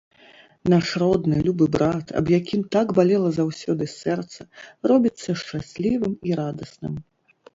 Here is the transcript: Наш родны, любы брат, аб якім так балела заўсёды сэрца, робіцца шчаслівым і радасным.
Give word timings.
Наш 0.71 0.87
родны, 1.01 1.35
любы 1.47 1.65
брат, 1.75 2.05
аб 2.19 2.31
якім 2.39 2.63
так 2.77 2.95
балела 2.99 3.29
заўсёды 3.37 3.83
сэрца, 3.99 4.41
робіцца 4.93 5.29
шчаслівым 5.43 6.13
і 6.31 6.39
радасным. 6.41 6.93